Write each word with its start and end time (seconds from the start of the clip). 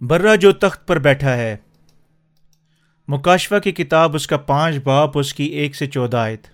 برا 0.00 0.34
جو 0.34 0.52
تخت 0.52 0.88
پر 0.88 0.98
بیٹھا 0.98 1.36
ہے۔ 1.36 1.56
مکاشفہ 3.08 3.58
کی 3.58 3.72
کتاب 3.72 4.14
اس 4.14 4.26
کا 4.26 4.36
پانچ 4.36 4.76
باپ، 4.84 5.18
اس 5.18 5.34
کی 5.34 5.44
ایک 5.44 5.76
سے 5.76 5.86
چودہ 5.86 6.16
آیت۔ 6.16 6.46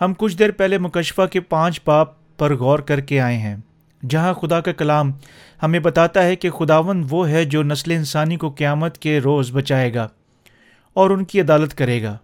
ہم 0.00 0.14
کچھ 0.18 0.36
دیر 0.36 0.50
پہلے 0.50 0.78
مکشفہ 0.78 1.26
کے 1.26 1.40
پانچ 1.40 1.80
باپ 1.84 2.38
پر 2.38 2.56
غور 2.56 2.78
کر 2.78 3.00
کے 3.00 3.20
آئے 3.20 3.38
ہیں، 3.38 3.56
جہاں 4.08 4.34
خدا 4.34 4.60
کا 4.60 4.72
کلام 4.72 5.12
ہمیں 5.62 5.80
بتاتا 5.80 6.22
ہے 6.22 6.36
کہ 6.36 6.50
خداون 6.50 7.06
وہ 7.10 7.28
ہے 7.28 7.44
جو 7.44 7.62
نسل 7.62 7.90
انسانی 7.90 8.36
کو 8.36 8.50
قیامت 8.50 8.98
کے 8.98 9.18
روز 9.18 9.50
بچائے 9.52 9.94
گا 9.94 10.08
اور 10.94 11.10
ان 11.10 11.24
کی 11.24 11.40
عدالت 11.40 11.74
کرے 11.74 12.02
گا۔ 12.02 12.16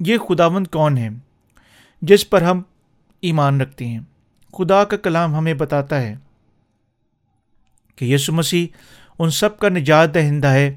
یہ 0.00 0.18
خداون 0.18 0.64
کون 0.64 0.98
ہے 0.98 1.08
جس 2.02 2.30
پر 2.30 2.42
ہم 2.42 2.62
ایمان 3.20 3.60
رکھتے 3.60 3.86
ہیں۔ 3.86 4.00
خدا 4.58 4.84
کا 4.84 4.96
کلام 4.96 5.34
ہمیں 5.34 5.54
بتاتا 5.54 6.00
ہے۔ 6.00 6.14
کہ 7.98 8.04
یسو 8.04 8.32
مسیح 8.32 8.66
ان 9.18 9.30
سب 9.30 9.58
کا 9.58 9.68
نجات 9.68 10.14
دہندہ 10.14 10.48
ہے 10.48 10.74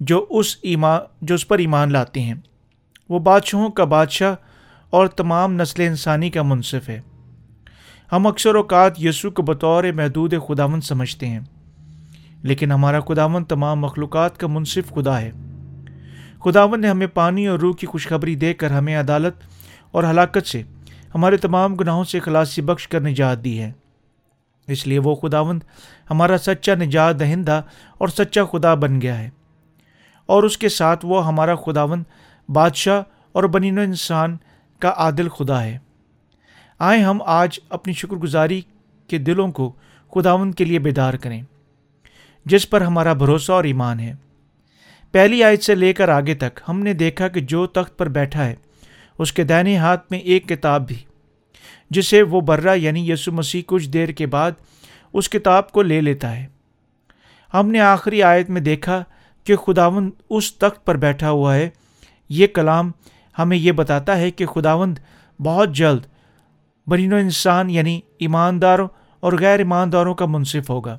جو 0.00 0.26
اس 0.30 0.56
ایمان، 0.62 1.00
جو 1.22 1.34
اس 1.34 1.48
پر 1.48 1.58
ایمان 1.58 1.92
لاتے 1.92 2.20
ہیں۔ 2.20 2.34
وہ 3.08 3.18
بادشاہوں 3.18 3.68
کا 3.68 3.84
بادشاہ 3.84 4.34
اور 4.90 5.06
تمام 5.06 5.52
نسل 5.52 5.82
انسانی 5.82 6.30
کا 6.30 6.42
منصف 6.42 6.88
ہے۔ 6.88 7.00
ہم 8.12 8.26
اکثر 8.26 8.54
اوقات 8.54 9.00
یسو 9.00 9.30
کو 9.30 9.42
بطور 9.42 9.84
محدود 9.94 10.34
خداون 10.48 10.80
سمجھتے 10.80 11.26
ہیں، 11.26 11.40
لیکن 12.42 12.72
ہمارا 12.72 13.00
خداون 13.00 13.44
تمام 13.44 13.80
مخلوقات 13.80 14.38
کا 14.38 14.46
منصف 14.46 14.90
خدا 14.90 15.20
ہے۔ 15.20 15.30
خداون 16.44 16.80
نے 16.80 16.88
ہمیں 16.88 17.06
پانی 17.06 17.46
اور 17.46 17.58
روح 17.58 17.74
کی 17.74 17.86
خوشخبری 17.86 18.34
دے 18.34 18.54
کر 18.54 18.70
ہمیں 18.70 18.96
عدالت 18.96 19.34
اور 19.90 20.04
ہلاکت 20.04 20.46
سے 20.46 20.62
ہمارے 21.14 21.36
تمام 21.36 21.74
گناہوں 21.74 22.04
سے 22.04 22.20
خلاصی 22.20 22.62
بخش 22.62 22.88
کر 22.88 23.00
نجات 23.00 23.44
دی 23.44 23.58
ہے۔ 23.60 23.72
اس 24.66 24.86
لیے 24.86 24.98
وہ 24.98 25.14
خداوند 25.14 25.62
ہمارا 26.10 26.38
سچا 26.38 26.74
نجات 26.74 27.20
دہندہ 27.20 27.62
اور 27.98 28.08
سچا 28.08 28.44
خدا 28.44 28.74
بن 28.74 29.00
گیا 29.00 29.18
ہے۔ 29.18 29.30
اور 30.26 30.42
اس 30.42 30.58
کے 30.58 30.68
ساتھ 30.68 31.06
وہ 31.06 31.26
ہمارا 31.26 31.54
خداوند 31.54 32.04
بادشاہ 32.48 33.02
اور 33.32 33.44
بنین 33.44 33.78
و 33.78 33.82
انسان 33.82 34.36
کا 34.78 34.94
عادل 34.96 35.28
خدا 35.28 35.62
ہے۔ 35.62 35.78
آئیں 36.78 37.02
ہم 37.04 37.18
آج 37.26 37.60
اپنی 37.68 37.92
شکر 37.92 38.16
گزاری 38.16 38.60
کے 39.08 39.18
دلوں 39.18 39.52
کو 39.52 39.72
خداوند 40.14 40.54
کے 40.54 40.64
لیے 40.64 40.78
بیدار 40.78 41.14
کریں، 41.14 41.42
جس 42.44 42.70
پر 42.70 42.80
ہمارا 42.80 43.12
بھروسہ 43.12 43.52
اور 43.52 43.64
ایمان 43.64 44.00
ہے۔ 44.00 44.14
پہلی 45.12 45.44
آیت 45.44 45.62
سے 45.62 45.74
لے 45.74 45.92
کر 45.92 46.08
آگے 46.08 46.34
تک 46.34 46.60
ہم 46.68 46.82
نے 46.82 46.92
دیکھا 46.92 47.28
کہ 47.28 47.40
جو 47.40 47.66
تخت 47.66 47.98
پر 47.98 48.08
بیٹھا 48.08 48.44
ہے، 48.44 48.54
اس 49.18 49.32
کے 49.32 49.44
دائنے 49.44 49.76
ہاتھ 49.76 50.06
میں 50.10 50.18
ایک 50.18 50.48
کتاب 50.48 50.88
بھی۔ 50.88 50.96
جسے 51.90 52.22
وہ 52.22 52.40
برا 52.40 52.72
یعنی 52.72 53.10
یسو 53.10 53.32
مسیح 53.32 53.62
کچھ 53.66 53.88
دیر 53.88 54.08
کے 54.08 54.26
بعد 54.26 54.50
اس 55.12 55.28
کتاب 55.28 55.72
کو 55.72 55.82
لے 55.82 56.00
لیتا 56.00 56.36
ہے۔ 56.36 56.46
ہم 57.54 57.68
نے 57.68 57.80
آخری 57.80 58.22
آیت 58.22 58.50
میں 58.50 58.60
دیکھا 58.60 59.04
کہ 59.44 59.56
خداوند 59.56 60.10
اس 60.30 60.54
تخت 60.54 60.86
پر 60.86 60.96
بیٹھا 60.96 61.30
ہوا 61.30 61.54
ہے۔ 61.54 61.68
یہ 62.28 62.46
کلام 62.46 62.90
ہمیں 63.38 63.56
یہ 63.56 63.72
بتاتا 63.72 64.16
ہے 64.16 64.30
کہ 64.30 64.46
خداوند 64.46 64.98
بہت 65.40 65.68
جلد 65.72 66.00
برین 66.86 67.12
و 67.12 67.16
انسان 67.16 67.70
یعنی 67.70 68.00
ایمانداروں 68.18 68.88
اور 69.20 69.32
غیر 69.40 69.58
ایمانداروں 69.58 70.14
کا 70.14 70.26
منصف 70.26 70.70
ہوگا۔ 70.70 70.98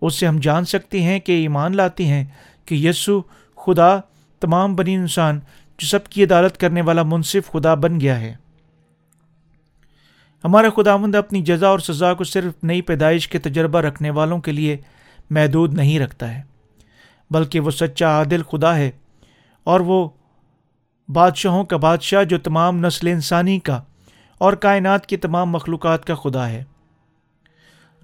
اس 0.00 0.14
سے 0.14 0.26
ہم 0.26 0.38
جان 0.38 0.64
سکتے 0.64 1.02
ہیں 1.02 1.20
کہ 1.20 1.32
ایمان 1.32 1.76
لاتے 1.76 2.04
ہیں 2.04 2.24
کہ 2.64 2.74
یسو 2.74 3.20
خدا 3.56 3.98
تمام 4.40 4.76
بنی 4.76 4.94
انسان 4.94 5.40
جو 5.78 5.86
سب 5.86 6.06
کی 6.06 6.24
عدالت 6.24 6.58
کرنے 6.58 6.80
والا 6.80 7.02
منصف 7.02 7.50
خدا 7.52 7.74
بن 7.74 8.00
گیا 8.00 8.20
ہے۔ 8.20 8.36
ہمارا 10.44 10.68
خداوند 10.76 11.14
اپنی 11.14 11.40
جزا 11.42 11.68
اور 11.68 11.78
سزا 11.78 12.14
کو 12.14 12.24
صرف 12.24 12.52
نئی 12.62 12.80
پیدائش 12.80 13.28
کے 13.28 13.38
تجربہ 13.38 13.80
رکھنے 13.80 14.10
والوں 14.10 14.40
کے 14.40 14.52
لیے 14.52 14.76
محدود 15.30 15.74
نہیں 15.74 15.98
رکھتا 15.98 16.34
ہے، 16.34 16.42
بلکہ 17.30 17.60
وہ 17.60 17.70
سچا 17.70 18.08
عادل 18.08 18.42
خدا 18.42 18.76
ہے 18.76 18.90
اور 19.64 19.80
وہ 19.80 20.08
بادشاہوں 21.08 21.64
کا 21.64 21.76
بادشاہ 21.76 22.24
جو 22.24 22.38
تمام 22.38 22.76
نسل 22.86 23.08
انسانی 23.08 23.58
کا 23.58 23.80
اور 24.38 24.52
کائنات 24.52 25.06
کی 25.06 25.16
تمام 25.16 25.50
مخلوقات 25.50 26.04
کا 26.04 26.14
خدا 26.14 26.48
ہے۔ 26.48 26.64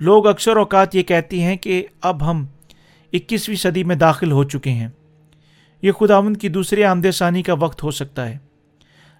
لوگ 0.00 0.26
اکثر 0.26 0.56
اوقات 0.56 0.94
یہ 0.94 1.02
کہتی 1.02 1.42
ہیں 1.42 1.56
کہ 1.56 1.86
اب 2.00 2.30
ہم 2.30 2.46
اکیسویں 3.12 3.56
صدی 3.56 3.84
میں 3.84 3.96
داخل 3.96 4.32
ہو 4.32 4.44
چکے 4.44 4.70
ہیں۔ 4.70 4.88
یہ 5.82 5.92
خداوند 5.92 6.36
کی 6.36 6.48
دوسری 6.48 6.84
آمد 6.84 7.06
ثانی 7.14 7.42
کا 7.42 7.54
وقت 7.54 7.82
ہو 7.82 7.90
سکتا 7.90 8.28
ہے۔ 8.28 8.38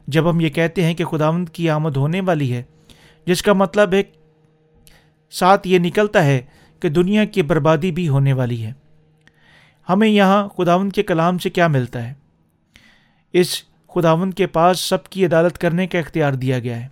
جب 0.08 0.30
ہم 0.30 0.40
یہ 0.40 0.48
کہتے 0.48 0.84
ہیں 0.84 0.94
کہ 0.94 1.04
خداوند 1.04 1.48
کی 1.48 1.70
آمد 1.70 1.96
ہونے 1.96 2.20
والی 2.20 2.52
ہے 2.52 2.62
جس 3.26 3.42
کا 3.42 3.52
مطلب 3.52 3.92
ہے 3.92 4.02
ساتھ 5.30 5.68
یہ 5.68 5.78
نکلتا 5.78 6.24
ہے 6.24 6.40
کہ 6.80 6.88
دنیا 6.88 7.24
کی 7.24 7.42
بربادی 7.42 7.92
بھی 7.92 8.08
ہونے 8.08 8.32
والی 8.32 8.64
ہے۔ 8.64 8.72
ہمیں 9.88 10.08
یہاں 10.08 10.48
خداون 10.48 10.90
کے 10.90 11.02
کلام 11.02 11.38
سے 11.38 11.50
کیا 11.50 11.66
ملتا 11.66 12.08
ہے؟ 12.08 12.14
اس 13.32 13.62
خداون 13.94 14.30
کے 14.30 14.46
پاس 14.46 14.80
سب 14.80 15.04
کی 15.04 15.26
عدالت 15.26 15.58
کرنے 15.58 15.86
کا 15.86 15.98
اختیار 15.98 16.32
دیا 16.32 16.58
گیا 16.58 16.82
ہے۔ 16.82 16.88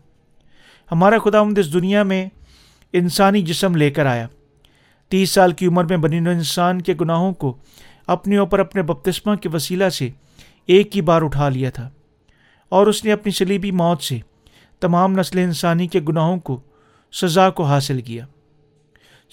ہمارا 0.92 1.18
خداوند 1.18 1.58
اس 1.58 1.72
دنیا 1.72 2.02
میں 2.02 2.26
انسانی 2.92 3.42
جسم 3.42 3.74
لے 3.74 3.90
کر 3.90 4.06
آیا۔ 4.06 4.26
تیس 5.08 5.30
سال 5.30 5.52
کی 5.52 5.66
عمر 5.66 5.84
میں 5.84 5.96
بنی 5.96 6.18
انسان 6.18 6.82
کے 6.82 6.94
گناہوں 7.00 7.32
کو 7.32 7.56
اپنے 8.06 8.36
اوپر 8.36 8.58
اپنے 8.58 8.82
بپتسمہ 8.82 9.34
کے 9.34 9.48
وسیلہ 9.48 9.88
سے 9.88 10.10
ایک 10.66 10.96
ہی 10.96 11.00
بار 11.00 11.22
اٹھا 11.22 11.48
لیا 11.48 11.70
تھا 11.70 11.90
اور 12.68 12.86
اس 12.86 13.04
نے 13.04 13.12
اپنی 13.12 13.32
سلیبی 13.32 13.70
موت 13.70 14.02
سے 14.02 14.18
تمام 14.82 15.12
نسل 15.12 15.38
انسانی 15.38 15.86
کے 15.86 16.00
گناہوں 16.08 16.36
کو 16.36 16.60
سزا 17.12 17.50
کو 17.50 17.64
حاصل 17.64 18.00
کیا۔ 18.00 18.26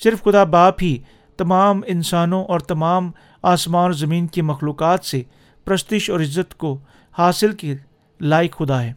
صرف 0.03 0.23
خدا 0.23 0.43
باپ 0.43 0.75
ہی 0.81 0.97
تمام 1.37 1.81
انسانوں 1.87 2.45
اور 2.45 2.59
تمام 2.59 3.11
آسمان 3.41 3.83
اور 3.83 3.91
زمین 3.91 4.27
کی 4.27 4.41
مخلوقات 4.41 5.05
سے 5.05 5.23
پرستش 5.65 6.09
اور 6.09 6.19
عزت 6.19 6.57
کو 6.57 6.77
حاصل 7.17 7.51
کے 7.51 7.75
لائق 8.21 8.55
خدا 8.57 8.83
ہے، 8.83 8.93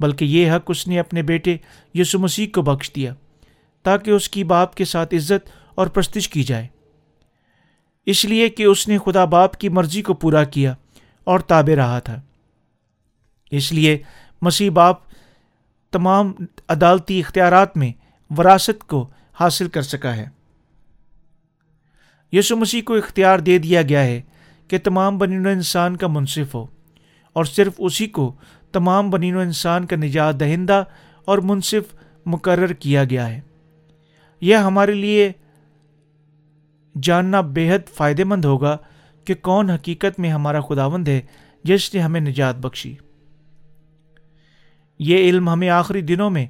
بلکہ 0.00 0.24
یہ 0.24 0.52
حق 0.52 0.64
اس 0.68 0.86
نے 0.88 0.98
اپنے 0.98 1.22
بیٹے 1.22 1.56
یسو 1.94 2.18
مسیح 2.18 2.46
کو 2.54 2.62
بخش 2.62 2.90
دیا 2.96 3.14
تاکہ 3.82 4.10
اس 4.10 4.28
کی 4.28 4.44
باپ 4.44 4.74
کے 4.74 4.84
ساتھ 4.84 5.14
عزت 5.14 5.50
اور 5.74 5.86
پرستش 5.86 6.28
کی 6.28 6.42
جائے۔ 6.42 6.66
اس 8.06 8.24
لیے 8.24 8.48
کہ 8.48 8.62
اس 8.62 8.88
نے 8.88 8.98
خدا 8.98 9.24
باپ 9.24 9.56
کی 9.56 9.68
مرضی 9.68 10.02
کو 10.02 10.14
پورا 10.14 10.44
کیا 10.44 10.74
اور 11.24 11.40
تابے 11.40 11.76
رہا 11.76 11.98
تھا۔ 11.98 12.20
اس 13.50 13.72
لیے 13.72 13.98
مسیح 14.42 14.70
باپ 14.70 15.07
تمام 15.90 16.32
عدالتی 16.68 17.20
اختیارات 17.20 17.76
میں 17.76 17.92
وراثت 18.38 18.86
کو 18.86 19.10
حاصل 19.40 19.68
کر 19.68 19.82
سکا 19.82 20.16
ہے۔ 20.16 20.28
یسو 22.32 22.56
مسیح 22.56 22.82
کو 22.82 22.94
اختیار 22.94 23.38
دے 23.38 23.58
دیا 23.58 23.82
گیا 23.82 24.04
ہے 24.04 24.22
کہ 24.68 24.78
تمام 24.78 25.18
بنین 25.18 25.46
و 25.46 25.48
انسان 25.48 25.96
کا 25.96 26.06
منصف 26.06 26.54
ہو 26.54 26.66
اور 27.32 27.44
صرف 27.44 27.72
اسی 27.78 28.06
کو 28.06 28.34
تمام 28.72 29.10
بنین 29.10 29.36
و 29.36 29.40
انسان 29.40 29.86
کا 29.86 29.96
نجات 29.96 30.40
دہندہ 30.40 30.84
اور 31.24 31.38
منصف 31.38 31.94
مقرر 32.26 32.72
کیا 32.72 33.04
گیا 33.04 33.28
ہے۔ 33.28 33.40
یہ 34.40 34.56
ہمارے 34.56 34.94
لیے 34.94 35.32
جاننا 37.02 37.40
بے 37.40 37.74
حد 37.74 37.88
فائدہ 37.88 38.24
مند 38.24 38.44
ہوگا 38.44 38.76
کہ 39.24 39.34
کون 39.34 39.70
حقیقت 39.70 40.20
میں 40.20 40.30
ہمارا 40.30 40.60
خداوند 40.60 41.08
ہے 41.08 41.20
جس 41.64 41.94
نے 41.94 42.00
ہمیں 42.00 42.20
نجات 42.20 42.56
بخشی۔ 42.56 42.96
یہ 44.98 45.16
علم 45.18 45.48
ہمیں 45.48 45.68
آخری 45.68 46.00
دنوں 46.00 46.30
میں 46.30 46.46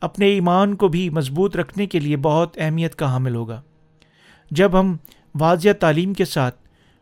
اپنے 0.00 0.26
ایمان 0.26 0.74
کو 0.74 0.88
بھی 0.88 1.10
مضبوط 1.10 1.56
رکھنے 1.56 1.86
کے 1.86 2.00
لیے 2.00 2.16
بہت 2.16 2.58
اہمیت 2.60 2.94
کا 2.94 3.12
حامل 3.12 3.34
ہوگا۔ 3.34 3.60
جب 4.50 4.80
ہم 4.80 4.96
واضح 5.34 5.68
تعلیم 5.80 6.14
کے 6.14 6.24
ساتھ 6.24 6.56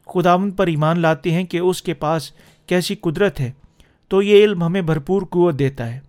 خداون 0.06 0.50
پر 0.50 0.66
ایمان 0.66 1.00
لاتے 1.00 1.32
ہیں 1.32 1.44
کہ 1.44 1.58
اس 1.58 1.82
کے 1.82 1.94
پاس 1.94 2.30
کیسی 2.66 2.94
قدرت 2.94 3.40
ہے، 3.40 3.50
تو 4.08 4.22
یہ 4.22 4.44
علم 4.44 4.62
ہمیں 4.62 4.82
بھرپور 4.82 5.22
قوت 5.22 5.58
دیتا 5.58 5.94
ہے۔ 5.94 6.00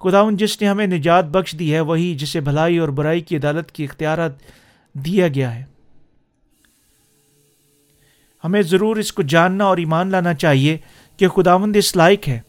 خداون 0.00 0.36
جس 0.36 0.62
نے 0.62 0.68
ہمیں 0.68 0.86
نجات 0.86 1.24
بخش 1.24 1.56
دی 1.58 1.74
ہے، 1.74 1.80
وہی 1.80 2.14
جسے 2.14 2.40
بھلائی 2.40 2.78
اور 2.78 2.88
برائی 2.88 3.20
کی 3.20 3.36
عدالت 3.36 3.72
کی 3.72 3.84
اختیارات 3.84 4.32
دیا 4.92 5.28
گیا 5.28 5.54
ہے۔ 5.54 5.64
ہمیں 8.44 8.62
ضرور 8.62 8.96
اس 8.96 9.12
کو 9.12 9.22
جاننا 9.22 9.64
اور 9.64 9.76
ایمان 9.76 10.10
لانا 10.10 10.34
چاہیے 10.34 10.76
کہ 11.16 11.28
خداوند 11.28 11.76
اس 11.76 11.96
لائق 11.96 12.28
ہے۔ 12.28 12.40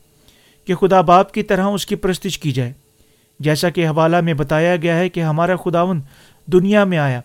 کہ 0.70 0.76
خدا 0.76 1.02
باپ 1.02 1.32
کی 1.32 1.44
طرح 1.44 1.66
اس 1.66 1.86
کی 1.86 1.96
پرستش 1.96 2.40
کی 2.40 2.52
جائے۔ 2.52 2.74
جیسا 3.40 3.70
کہ 3.70 3.88
حوالہ 3.88 4.22
میں 4.22 4.34
بتایا 4.34 4.76
گیا 4.76 4.98
ہے 4.98 5.10
کہ 5.10 5.24
ہمارا 5.24 5.56
خداون 5.56 6.02
دنیا 6.46 6.84
میں 6.84 6.98
آیا۔ 6.98 7.22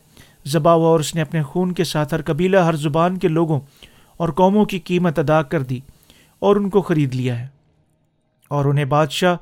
ذبح 0.47 0.73
ہوا 0.73 0.89
اور 0.89 1.01
اس 1.01 1.15
نے 1.15 1.21
اپنے 1.21 1.43
خون 1.43 1.73
کے 1.73 1.85
ساتھ 1.85 2.15
ہر 2.15 2.23
قبیلہ، 2.23 2.57
ہر 2.57 2.77
زبان 2.77 3.19
کے 3.19 3.29
لوگوں 3.29 3.61
اور 4.17 4.29
قوموں 4.29 4.65
کی 4.65 4.79
قیمت 4.79 5.19
ادا 5.19 5.43
کر 5.43 5.63
دی 5.63 5.81
اور 6.39 6.57
ان 6.57 6.71
کو 6.71 6.83
خرید 6.83 7.15
لیا 7.15 7.41
ہے۔ 7.41 7.47
اور 8.49 8.65
انہیں 8.65 8.85
بادشاہ 8.85 9.37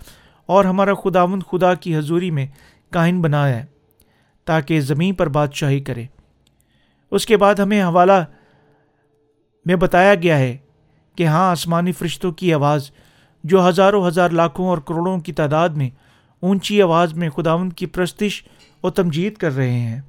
اور 0.46 0.64
ہمارا 0.64 0.94
خداون 0.94 1.42
خدا 1.42 1.74
کی 1.74 1.96
حضوری 1.96 2.30
میں 2.30 2.46
کائن 2.90 3.22
بنایا 3.22 3.56
ہے 3.56 3.64
تاکہ 4.44 4.80
زمین 4.80 5.14
پر 5.14 5.28
بادشاہی 5.28 5.80
کرے۔ 5.80 6.04
اس 7.10 7.26
کے 7.26 7.36
بعد 7.36 7.54
ہمیں 7.54 7.82
حوالہ 7.82 8.24
میں 9.64 9.76
بتایا 9.76 10.14
گیا 10.14 10.38
ہے 10.38 10.56
کہ 11.16 11.26
ہاں 11.26 11.50
آسمانی 11.50 11.92
فرشتوں 11.92 12.32
کی 12.32 12.54
آواز 12.54 12.90
جو 13.44 13.68
ہزاروں 13.68 14.08
ہزار 14.08 14.30
لاکھوں 14.30 14.66
اور 14.68 14.78
کروڑوں 14.78 15.18
کی 15.18 15.32
تعداد 15.32 15.68
میں 15.68 15.90
اونچی 16.40 16.82
آواز 16.82 17.14
میں 17.14 17.30
خداون 17.30 17.70
کی 17.70 17.86
پرستش 17.86 18.44
اور 18.80 18.90
تمجید 18.90 19.36
کر 19.36 19.56
رہے 19.56 19.72
ہیں۔ 19.72 20.00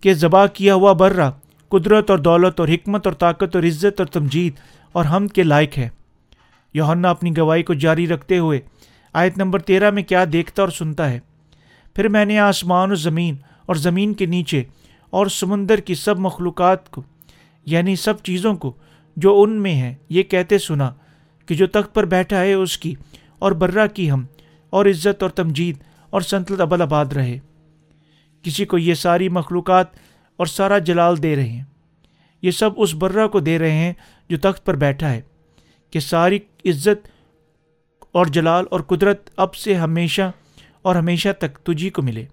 کہ 0.00 0.14
ذبح 0.14 0.46
کیا 0.46 0.74
ہوا 0.74 0.92
برہ 0.92 1.30
قدرت 1.68 2.10
اور 2.10 2.18
دولت 2.18 2.60
اور 2.60 2.68
حکمت 2.68 3.06
اور 3.06 3.14
طاقت 3.14 3.56
اور 3.56 3.64
عزت 3.64 4.00
اور 4.00 4.06
تمجید 4.06 4.52
اور 4.92 5.04
ہم 5.04 5.26
کے 5.26 5.42
لائق 5.42 5.78
ہے۔ 5.78 5.88
یوہنا 6.74 7.10
اپنی 7.10 7.36
گواہی 7.36 7.62
کو 7.62 7.74
جاری 7.74 8.06
رکھتے 8.06 8.38
ہوئے 8.38 8.60
آیت 9.12 9.38
نمبر 9.38 9.58
تیرہ 9.58 9.90
میں 9.90 10.02
کیا 10.02 10.24
دیکھتا 10.32 10.62
اور 10.62 10.70
سنتا 10.70 11.10
ہے۔ 11.10 11.20
پھر 11.94 12.08
میں 12.08 12.24
نے 12.24 12.38
آسمان 12.38 12.92
و 12.92 12.94
زمین 12.94 13.36
اور 13.66 13.74
زمین 13.74 14.14
کے 14.14 14.26
نیچے 14.26 14.62
اور 15.10 15.26
سمندر 15.26 15.78
کی 15.78 15.94
سب 15.94 16.18
مخلوقات 16.18 16.90
کو 16.90 17.02
یعنی 17.66 17.96
سب 17.96 18.22
چیزوں 18.22 18.56
کو 18.56 18.72
جو 19.16 19.42
ان 19.42 19.62
میں 19.62 19.74
ہیں، 19.74 19.94
یہ 20.08 20.22
کہتے 20.22 20.58
سنا 20.58 20.92
کہ 21.46 21.54
جو 21.54 21.66
تخت 21.66 21.94
پر 21.94 22.04
بیٹھا 22.04 22.40
ہے 22.40 22.52
اس 22.52 22.78
کی، 22.78 22.94
اور 23.38 23.52
برہ 23.52 23.86
کی 23.86 24.10
ہم، 24.10 24.24
اور 24.70 24.86
عزت 24.86 25.22
اور 25.22 25.30
تمجید 25.30 25.76
اور 26.10 26.20
سنتلت 26.20 26.60
ابل 26.60 26.82
آباد 26.82 27.06
رہے۔ 27.06 27.38
کسی 28.42 28.64
کو 28.64 28.78
یہ 28.78 28.94
ساری 28.94 29.28
مخلوقات 29.28 29.86
اور 30.36 30.46
سارا 30.46 30.78
جلال 30.78 31.22
دے 31.22 31.36
رہے 31.36 31.48
ہیں۔ 31.48 31.64
یہ 32.42 32.50
سب 32.50 32.70
اس 32.76 32.94
برہ 32.94 33.28
کو 33.28 33.40
دے 33.40 33.58
رہے 33.58 33.70
ہیں 33.70 33.92
جو 34.28 34.38
تخت 34.38 34.64
پر 34.66 34.76
بیٹھا 34.76 35.10
ہے 35.10 35.20
کہ 35.90 36.00
ساری 36.00 36.38
عزت 36.64 37.08
اور 38.12 38.26
جلال 38.26 38.64
اور 38.70 38.80
قدرت 38.80 39.30
اب 39.36 39.54
سے 39.54 39.74
ہمیشہ 39.74 40.30
اور 40.82 40.96
ہمیشہ 40.96 41.28
تک 41.38 41.58
تجھی 41.58 41.90
کو 41.90 42.02
ملے۔ 42.02 42.24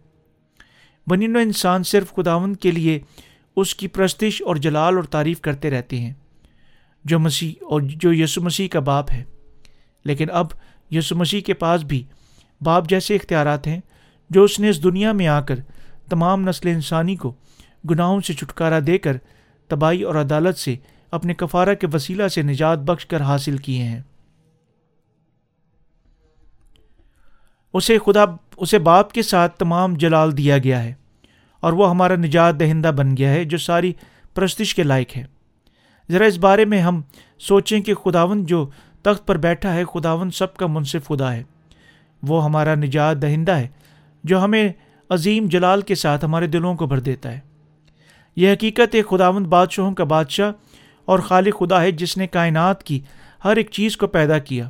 بنی 1.08 1.28
نو 1.28 1.40
انسان 1.40 1.84
صرف 1.84 2.14
خداون 2.14 2.56
کے 2.56 2.72
لیے 2.72 3.00
اس 3.56 3.76
کی 3.76 3.88
پرستش 3.88 4.42
اور 4.46 4.56
جلال 4.56 4.96
اور 4.96 5.04
تعریف 5.04 5.42
کرتے 5.42 5.70
رہتے 5.70 6.00
ہیں، 6.00 6.14
جو 7.06 7.20
مسیح 7.20 7.54
اور 7.62 7.82
جو 7.86 8.14
یسو 8.14 8.42
مسیح 8.42 8.68
کا 8.68 8.80
باپ 8.80 9.12
ہے۔ 9.12 9.24
لیکن 10.06 10.28
اب 10.32 10.48
یسو 10.92 11.16
مسیح 11.16 11.42
کے 11.42 11.54
پاس 11.54 11.84
بھی 11.84 12.04
باپ 12.62 12.90
جیسے 12.90 13.16
اختیارات 13.16 13.68
ہیں، 13.68 13.82
جو 14.30 14.44
اس 14.44 14.60
نے 14.60 14.70
اس 14.70 14.84
دنیا 14.84 15.12
میں 15.12 15.28
آ 15.28 15.42
کر 15.42 15.60
تمام 16.10 16.50
نسل 16.50 16.68
انسانی 16.68 17.16
کو 17.16 17.34
گناہوں 17.90 18.22
سے 18.22 18.34
چھٹکارا 18.34 18.80
دے 18.88 18.98
کر 18.98 19.18
تباہی 19.68 20.04
اور 20.04 20.16
عدالت 20.16 20.58
سے 20.58 20.76
اپنے 21.12 21.34
کفارہ 21.34 21.76
کے 21.76 21.88
وسیلہ 21.94 22.28
سے 22.28 22.42
نجات 22.42 22.80
بخش 22.80 23.06
کر 23.06 23.22
حاصل 23.22 23.58
کیے 23.58 23.84
ہیں۔ 23.84 24.02
اسے 27.74 27.98
خدا، 28.06 28.24
اسے 28.58 28.80
باپ 28.80 29.12
کے 29.12 29.22
ساتھ 29.22 29.58
تمام 29.58 29.94
جلال 29.94 30.38
دیا 30.38 30.58
گیا 30.58 30.84
ہے۔ 30.84 30.94
اور 31.64 31.74
وہ 31.74 31.90
ہمارا 31.90 32.16
نجات 32.16 32.60
دہندہ 32.60 32.92
بن 32.98 33.18
گیا 33.18 33.32
ہے 33.32 33.44
جو 33.44 33.58
ساری 33.58 33.94
پرستش 34.36 34.76
کے 34.76 34.84
لائق 34.84 35.18
ہے۔ 35.18 35.24
ذرا 36.12 36.26
اس 36.26 36.38
بارے 36.38 36.66
میں 36.66 36.80
ہم 36.82 37.02
سوچیں 37.40 37.82
کہ 37.82 37.94
خداون 37.94 38.46
جو 38.46 38.70
تخت 39.02 39.28
پر 39.28 39.38
بیٹھا 39.38 39.74
ہے 39.74 39.84
خداون 39.86 40.32
سب 40.32 40.56
کا 40.56 40.68
منصف 40.68 41.08
خدا 41.08 41.34
ہے۔ 41.34 41.44
وہ 42.24 42.44
ہمارا 42.44 42.76
نجات 42.76 43.22
دہندہ 43.22 43.52
ہے 43.52 43.68
جو 44.24 44.44
ہمیں 44.44 44.72
عظیم 45.10 45.46
جلال 45.46 45.82
کے 45.82 45.96
ساتھ 45.96 46.26
ہمارے 46.26 46.48
دلوں 46.48 46.76
کو 46.76 46.86
بھر 46.86 47.00
دیتا 47.00 47.32
ہے۔ 47.32 47.40
یہ 48.36 48.54
حقیقت 48.54 48.96
ایک 48.96 49.10
خداون 49.10 49.44
بادشاہوں 49.44 49.94
کا 49.94 50.04
بادشاہ 50.04 50.52
اور 51.06 51.20
خالق 51.20 51.60
خدا 51.60 51.82
ہے، 51.82 51.92
جس 51.92 52.18
نے 52.18 52.28
کائنات 52.28 52.84
کی 52.84 53.00
ہر 53.46 53.56
ایک 53.56 53.70
چیز 53.72 53.98
کو 53.98 54.08
پیدا 54.08 54.40
کیا۔ 54.40 54.70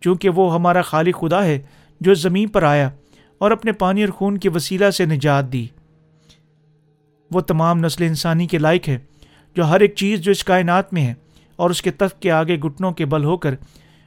چونکہ 0.00 0.28
وہ 0.28 0.54
ہمارا 0.54 0.82
خالق 0.82 1.20
خدا 1.20 1.44
ہے 1.44 1.62
جو 2.00 2.14
زمین 2.14 2.48
پر 2.48 2.62
آیا 2.62 2.90
اور 3.38 3.50
اپنے 3.50 3.72
پانی 3.72 4.04
اور 4.04 4.12
خون 4.12 4.38
کے 4.38 4.48
وسیلہ 4.48 4.90
سے 4.90 5.04
نجات 5.04 5.52
دی۔ 5.52 5.66
وہ 7.30 7.40
تمام 7.40 7.78
نسل 7.78 8.02
انسانی 8.02 8.46
کے 8.46 8.58
لائق 8.58 8.88
ہے، 8.88 8.98
جو 9.54 9.64
ہر 9.64 9.80
ایک 9.80 9.94
چیز 9.94 10.20
جو 10.20 10.30
اس 10.30 10.44
کائنات 10.44 10.92
میں 10.92 11.06
ہے 11.06 11.14
اور 11.56 11.70
اس 11.70 11.82
کے 11.82 11.90
تخت 11.90 12.22
کے 12.22 12.32
آگے 12.32 12.56
گھٹنوں 12.58 12.92
کے 12.92 13.06
بل 13.06 13.24
ہو 13.24 13.36
کر 13.36 13.54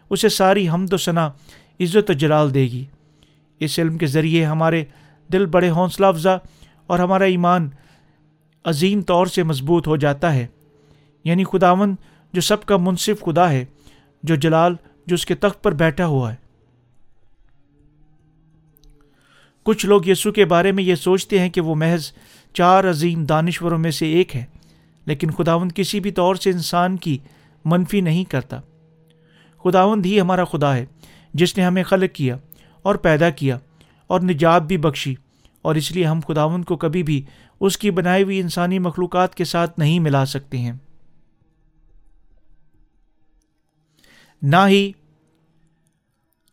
اسے 0.10 0.30
ساری 0.30 0.69
حمد 0.69 0.94
و 0.94 0.98
ثنا 0.98 1.27
عزت 1.80 2.10
و 2.10 2.13
جلال 2.13 2.54
دے 2.54 2.63
گی۔ 2.63 2.86
اس 3.60 3.80
علم 3.80 3.98
کے 3.98 4.06
ذریعے 4.06 4.45
ہمارے 4.45 4.83
دل 5.33 5.45
بڑے 5.45 5.69
حوصلہ 5.69 6.06
افزا 6.06 6.38
اور 6.88 7.00
ہمارا 7.00 7.24
ایمان 7.24 7.69
عظیم 8.63 9.01
طور 9.01 9.25
سے 9.25 9.44
مضبوط 9.44 9.88
ہو 9.88 9.95
جاتا 9.95 10.33
ہے۔ 10.33 10.48
یعنی 11.24 11.44
خداون 11.44 11.95
جو 12.33 12.42
سب 12.42 12.66
کا 12.66 12.77
منصف 12.77 13.24
خدا 13.25 13.51
ہے، 13.51 13.66
جو 14.24 14.36
جلال 14.36 14.75
جو 15.07 15.13
اس 15.13 15.25
کے 15.25 15.36
تخت 15.36 15.63
پر 15.63 15.71
بیٹھا 15.71 16.06
ہوا 16.06 16.33
ہے۔ 16.33 16.50
کچھ 19.63 19.86
لوگ 19.86 20.07
یسو 20.07 20.31
کے 20.31 20.45
بارے 20.45 20.71
میں 20.71 20.83
یہ 20.83 20.95
سوچتے 20.95 21.39
ہیں 21.39 21.50
کہ 21.50 21.62
وہ 21.62 21.75
محض 21.75 22.12
چار 22.59 22.89
عظیم 22.89 23.23
دانشوروں 23.25 23.77
میں 23.77 23.91
سے 23.91 24.07
ایک 24.07 24.35
ہے، 24.35 24.44
لیکن 25.07 25.31
خداوند 25.31 25.71
کسی 25.75 26.00
بھی 26.00 26.11
طور 26.11 26.35
سے 26.35 26.50
انسان 26.50 26.97
کی 26.97 27.17
منفی 27.65 28.01
نہیں 28.01 28.23
کرتا۔ 28.23 28.59
خداوند 29.65 30.06
ہی 30.06 30.19
ہمارا 30.21 30.44
خدا 30.44 30.75
ہے، 30.75 30.85
جس 31.33 31.57
نے 31.57 31.63
ہمیں 31.63 31.83
خلق 31.83 32.15
کیا 32.15 32.35
اور 32.85 32.95
پیدا 32.97 33.29
کیا 33.29 33.57
اور 34.09 34.21
نجات 34.21 34.61
بھی 34.61 34.77
بخشی، 34.77 35.13
اور 35.61 35.75
اس 35.75 35.91
لیے 35.91 36.06
ہم 36.06 36.19
خداوند 36.27 36.65
کو 36.65 36.77
کبھی 36.77 37.03
بھی 37.03 37.21
اس 37.61 37.77
کی 37.77 37.91
بنائی 37.91 38.23
ہوئی 38.23 38.39
انسانی 38.39 38.79
مخلوقات 38.79 39.35
کے 39.35 39.45
ساتھ 39.45 39.79
نہیں 39.79 40.00
ملا 40.00 40.25
سکتے 40.25 40.57
ہیں۔ 40.57 40.73
نہ 44.41 44.65
ہی 44.67 44.91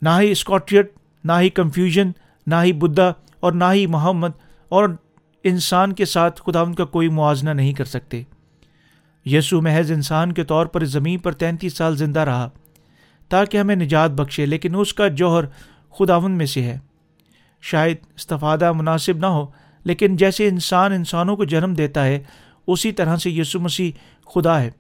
نہ 0.03 0.11
ہی 0.21 0.31
اسکاٹیٹ 0.31 0.91
نہ 1.25 1.33
ہی 1.41 1.51
کنفیوژن، 1.51 2.11
نہ 2.47 2.55
ہی 2.65 2.73
بدھا 2.73 3.13
اور 3.41 3.53
نہ 3.53 3.65
ہی 3.73 3.87
محمد 3.87 4.31
اور 4.71 4.89
انسان 5.49 5.93
کے 5.93 6.05
ساتھ 6.05 6.43
خدا 6.47 6.61
ان 6.61 6.75
کا 6.75 6.85
کوئی 6.85 7.09
موازنہ 7.09 7.51
نہیں 7.51 7.73
کر 7.73 7.85
سکتے۔ 7.85 8.23
یسو 9.27 9.61
محض 9.63 9.93
انسان 9.93 10.33
کے 10.33 10.45
طور 10.45 10.67
پر 10.67 10.85
زمین 10.85 11.19
پر 11.19 11.33
تینتیس 11.33 11.77
سال 11.77 11.97
زندہ 11.97 12.21
رہا 12.21 12.49
تاکہ 13.29 13.59
ہمیں 13.59 13.77
نجات 13.77 14.11
بخشے، 14.11 14.47
لیکن 14.47 14.75
اس 14.75 14.95
کا 14.95 15.09
جوہر 15.09 15.45
خداون 15.99 16.33
میں 16.33 16.47
سے 16.47 16.63
ہے۔ 16.63 16.79
شاید 17.63 17.97
استفادہ 18.17 18.73
مناسب 18.73 19.17
نہ 19.17 19.27
ہو، 19.27 19.47
لیکن 19.85 20.17
جیسے 20.17 20.49
انسان 20.49 20.93
انسانوں 20.93 21.37
کو 21.37 21.45
جنم 21.45 21.75
دیتا 21.75 22.05
ہے، 22.05 22.23
اسی 22.67 22.93
طرح 22.93 23.17
سے 23.17 23.31
یسو 23.31 23.61
مسیح 23.61 23.91
خدا 24.35 24.61
ہے، 24.61 24.71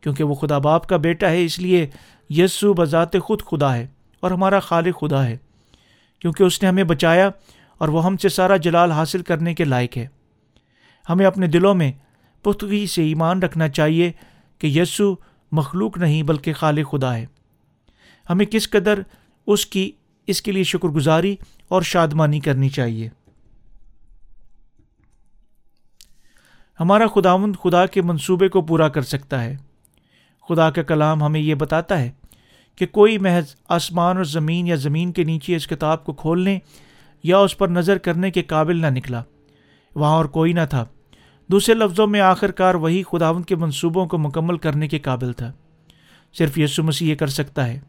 کیونکہ 0.00 0.24
وہ 0.24 0.34
خدا 0.34 0.58
باپ 0.58 0.86
کا 0.86 0.96
بیٹا 0.96 1.30
ہے، 1.30 1.44
اس 1.44 1.58
لیے 1.58 1.86
یسو 2.30 2.74
بذات 2.74 3.16
خود 3.22 3.42
خدا 3.42 3.74
ہے 3.76 3.86
اور 4.20 4.30
ہمارا 4.30 4.60
خالق 4.60 5.00
خدا 5.00 5.24
ہے، 5.26 5.36
کیونکہ 6.18 6.42
اس 6.42 6.62
نے 6.62 6.68
ہمیں 6.68 6.84
بچایا 6.84 7.30
اور 7.78 7.88
وہ 7.88 8.04
ہم 8.04 8.16
سے 8.16 8.28
سارا 8.28 8.56
جلال 8.56 8.92
حاصل 8.92 9.22
کرنے 9.22 9.54
کے 9.54 9.64
لائق 9.64 9.96
ہے۔ 9.96 10.06
ہمیں 11.08 11.26
اپنے 11.26 11.46
دلوں 11.46 11.74
میں 11.74 11.92
پختگی 12.42 12.86
سے 12.86 13.02
ایمان 13.02 13.42
رکھنا 13.42 13.68
چاہیے 13.68 14.12
کہ 14.58 14.66
یسو 14.66 15.14
مخلوق 15.52 15.98
نہیں 15.98 16.22
بلکہ 16.22 16.52
خالق 16.52 16.90
خدا 16.90 17.16
ہے۔ 17.16 17.26
ہمیں 18.30 18.46
کس 18.46 18.70
قدر 18.70 19.00
اس 19.46 19.66
کی، 19.66 19.92
اس 20.26 20.42
کے 20.42 20.52
لیے 20.52 20.62
شکر 20.62 20.88
گزاری 20.88 21.36
اور 21.68 21.82
شادمانی 21.82 22.40
کرنی 22.40 22.68
چاہیے۔ 22.68 23.08
ہمارا 26.80 27.06
خداوند 27.06 27.56
خدا 27.62 27.86
کے 27.86 28.02
منصوبے 28.02 28.48
کو 28.48 28.62
پورا 28.62 28.88
کر 28.88 29.02
سکتا 29.02 29.44
ہے۔ 29.44 29.56
خدا 30.48 30.70
کا 30.70 30.82
کلام 30.82 31.22
ہمیں 31.22 31.40
یہ 31.40 31.54
بتاتا 31.54 32.00
ہے 32.00 32.10
کہ 32.76 32.86
کوئی 32.86 33.18
محض 33.18 33.54
آسمان 33.68 34.16
اور 34.16 34.24
زمین 34.24 34.66
یا 34.66 34.74
زمین 34.74 35.12
کے 35.12 35.24
نیچے 35.24 35.56
اس 35.56 35.66
کتاب 35.66 36.04
کو 36.04 36.12
کھولنے 36.12 36.58
یا 37.22 37.38
اس 37.38 37.58
پر 37.58 37.68
نظر 37.68 37.98
کرنے 37.98 38.30
کے 38.30 38.42
قابل 38.42 38.80
نہ 38.80 38.86
نکلا۔ 38.86 39.22
وہاں 39.94 40.16
اور 40.16 40.24
کوئی 40.24 40.52
نہ 40.52 40.60
تھا۔ 40.70 40.84
دوسرے 41.50 41.74
لفظوں 41.74 42.06
میں 42.06 42.20
آخر 42.20 42.50
کار 42.50 42.74
وہی 42.74 43.02
خداون 43.02 43.42
کے 43.42 43.56
منصوبوں 43.56 44.06
کو 44.06 44.18
مکمل 44.18 44.58
کرنے 44.58 44.88
کے 44.88 44.98
قابل 44.98 45.32
تھا۔ 45.32 45.52
صرف 46.34 46.58
یسو 46.58 46.82
مسیح 46.82 47.10
یہ 47.10 47.14
کر 47.14 47.26
سکتا 47.26 47.66
ہے۔ 47.66 47.80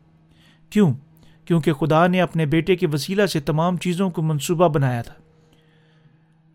کیوں؟ 0.69 0.93
کیونکہ 1.45 1.73
خدا 1.73 2.07
نے 2.07 2.21
اپنے 2.21 2.45
بیٹے 2.45 2.75
کے 2.75 2.87
وسیلہ 2.87 3.25
سے 3.25 3.39
تمام 3.39 3.77
چیزوں 3.77 4.09
کو 4.09 4.21
منصوبہ 4.21 4.67
بنایا 4.67 5.01
تھا۔ 5.01 5.13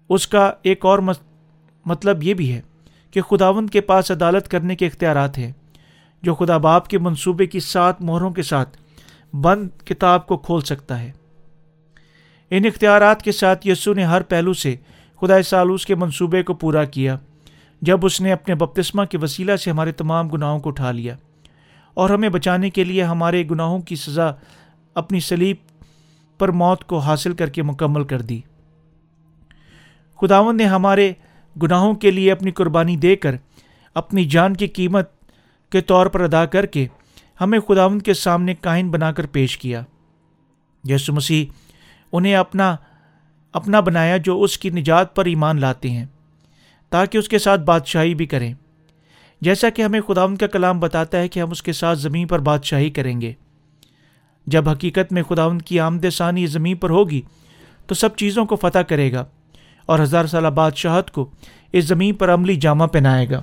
اس 0.09 0.29
کا 0.29 0.53
ایک 0.63 0.85
اور 0.85 0.99
مطلب 1.87 2.23
یہ 2.23 2.35
بھی 2.35 2.53
ہے 2.53 2.61
کہ 3.11 3.21
خداون 3.21 3.67
کے 3.67 3.81
پاس 3.81 4.11
عدالت 4.11 4.49
کرنے 4.49 4.77
کے 4.77 4.87
اختیارات 4.87 5.39
ہیں۔ 5.39 5.53
جو 6.23 6.35
خدا 6.35 6.57
باپ 6.57 6.89
کے 6.89 6.99
منصوبے 6.99 7.47
کی 7.47 7.61
سات 7.61 8.03
مہروں 8.03 8.31
کے 8.31 8.43
ساتھ 8.43 8.79
بند 9.37 9.69
کتاب 9.85 10.27
کو 10.27 10.37
کھول 10.37 10.61
سکتا 10.61 11.01
ہے۔ 11.01 11.13
ان 12.51 12.67
اختیارات 12.67 13.23
کے 13.23 13.33
ساتھ 13.33 13.69
یسو 13.69 13.95
نے 13.95 14.05
ہر 14.05 14.23
پہلو 14.23 14.53
سے 14.53 14.77
خدا 15.23 15.43
سالوس 15.43 15.87
کے 15.87 15.95
منصوبے 15.95 16.43
کو 16.43 16.55
پورا 16.55 16.85
کیا، 16.85 17.17
جب 17.83 18.07
اس 18.07 18.21
نے 18.21 18.33
اپنے 18.33 18.55
بپتسمہ 18.55 19.05
کے 19.05 19.19
وسیلہ 19.19 19.57
سے 19.57 19.71
ہمارے 19.71 19.93
تمام 19.93 20.29
گناہوں 20.29 20.59
کو 20.59 20.69
اٹھا 20.69 20.93
لیا۔ 20.93 21.17
اور 21.95 22.11
ہمیں 22.11 22.29
بچانے 22.29 22.71
کے 22.71 22.85
لیے 22.85 23.03
ہمارے 23.03 23.45
گناہوں 23.51 23.79
کی 23.79 23.97
سزا 23.97 24.31
اپنی 24.95 25.21
سلیب 25.21 25.57
پر 26.39 26.49
موت 26.49 26.85
کو 26.85 26.99
حاصل 26.99 27.33
کر 27.33 27.49
کے 27.49 27.63
مکمل 27.63 28.05
کر 28.05 28.21
دی۔ 28.21 28.41
خداون 30.21 30.57
نے 30.57 30.65
ہمارے 30.65 31.13
گناہوں 31.63 31.95
کے 31.95 32.11
لیے 32.11 32.33
اپنی 32.33 32.51
قربانی 32.51 32.97
دے 32.97 33.17
کر 33.17 33.35
اپنی 33.95 34.25
جان 34.25 34.55
کی 34.55 34.67
قیمت 34.67 35.11
کے 35.71 35.81
طور 35.81 36.07
پر 36.07 36.21
ادا 36.21 36.47
کر 36.47 36.67
کے 36.67 36.87
ہمیں 37.41 37.61
خداون 37.61 37.99
کے 37.99 38.15
سامنے 38.15 38.55
کائن 38.55 38.91
بنا 38.91 39.13
کر 39.13 39.27
پیش 39.27 39.59
کیا۔ 39.59 39.83
یسو 40.85 41.13
مسیح 41.13 41.47
انہیں 42.13 42.35
اپنا 42.35 42.77
اپنا 43.53 43.81
بنایا 43.81 44.17
جو 44.17 44.43
اس 44.43 44.59
کی 44.59 44.71
نجات 44.71 45.17
پر 45.17 45.25
ایمان 45.25 45.61
لاتے 45.61 45.91
ہیں، 45.91 46.07
تاکہ 46.91 47.19
اس 47.19 47.29
کے 47.29 47.39
ساتھ 47.39 47.61
بادشاہی 47.61 48.15
بھی 48.15 48.27
کریں۔ 48.27 48.55
جیسا 49.41 49.71
کہ 49.71 49.83
ہمیں 49.83 50.01
خداون 50.01 50.37
کا 50.37 50.47
کلام 50.47 50.81
بتاتا 50.81 51.19
ہے 51.19 51.29
کہ 51.29 51.41
ہم 51.41 51.51
اس 51.51 51.63
کے 51.63 51.73
ساتھ 51.73 51.99
زمین 51.99 52.27
پر 52.27 52.39
بادشاہی 52.39 52.91
کریں 52.91 53.21
گے۔ 53.21 53.33
جب 54.47 54.69
حقیقت 54.69 55.13
میں 55.13 55.23
خداون 55.23 55.59
کی 55.59 55.81
آمد 55.81 56.05
ثانی 56.13 56.47
زمین 56.47 56.77
پر 56.77 56.91
ہوگی، 56.91 57.21
تو 57.87 57.95
سب 57.95 58.17
چیزوں 58.17 58.45
کو 58.45 58.57
فتح 58.57 58.79
کرے 58.79 59.13
گا 59.13 59.25
اور 59.87 59.99
ہزار 59.99 60.25
سالہ 60.25 60.49
بادشاہت 60.49 61.11
کو 61.11 61.31
اس 61.73 61.85
زمین 61.85 62.15
پر 62.15 62.35
عملی 62.35 62.57
جامہ 62.57 62.85
پہنائے 62.85 63.31
گا۔ 63.31 63.43